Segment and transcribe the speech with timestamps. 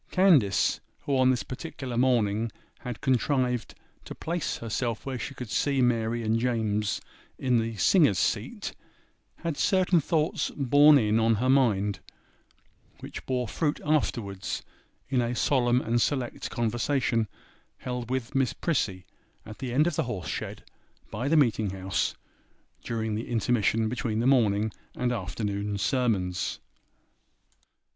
[0.09, 5.79] Candace, who on this particular morning had contrived to place herself where she could see
[5.79, 7.01] Mary and James
[7.37, 8.73] in the singers' seat,
[9.43, 11.99] had certain thoughts 'borne in' on her mind,
[13.01, 14.63] which bore fruit afterwards
[15.07, 17.27] in a solemn and select conversation
[17.77, 19.05] held with Miss Prissy
[19.45, 20.63] at the end of the horse shed
[21.11, 22.15] by the meeting house,
[22.83, 26.59] during the intermission between the morning and afternoon sermons.